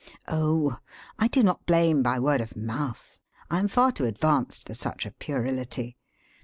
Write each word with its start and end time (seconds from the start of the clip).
Oh! 0.27 0.79
I 1.19 1.27
do 1.27 1.43
not 1.43 1.67
blame 1.67 2.01
by 2.01 2.17
word 2.17 2.41
of 2.41 2.57
mouth! 2.57 3.19
I 3.51 3.59
am 3.59 3.67
far 3.67 3.91
too 3.91 4.05
advanced 4.05 4.65
for 4.65 4.73
such 4.73 5.05
a 5.05 5.11
puerility. 5.11 5.95